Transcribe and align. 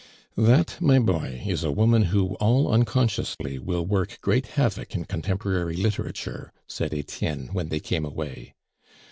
"That, 0.35 0.81
my 0.81 0.97
boy, 0.97 1.43
is 1.45 1.63
a 1.63 1.69
woman 1.71 2.05
who 2.05 2.33
all 2.37 2.71
unconsciously 2.73 3.59
will 3.59 3.85
work 3.85 4.17
great 4.21 4.47
havoc 4.57 4.95
in 4.95 5.05
contemporary 5.05 5.75
literature," 5.75 6.51
said 6.65 6.91
Etienne, 6.91 7.49
when 7.53 7.69
they 7.69 7.79
came 7.79 8.03
away. 8.03 8.55